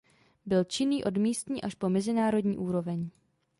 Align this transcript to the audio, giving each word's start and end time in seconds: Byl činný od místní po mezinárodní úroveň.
Byl 0.45 0.63
činný 0.63 1.03
od 1.03 1.17
místní 1.17 1.61
po 1.77 1.89
mezinárodní 1.89 2.57
úroveň. 2.57 3.09